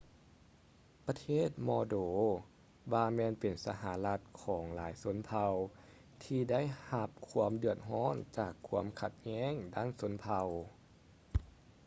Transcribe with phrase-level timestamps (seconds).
[1.07, 1.95] ປະເທດມອລໂດ
[2.91, 5.51] ວາແມ່ນເປັນສາທາລະນະລັດຂອງຫຼາຍຊົນເຜົ່າ
[6.23, 10.47] ທີ່ໄດ້ຮັບຄວາມເດືອດຮ້ອນຈາກຄວາມຂັດແຍ່ງດ້ານຊົນເຜົ່າ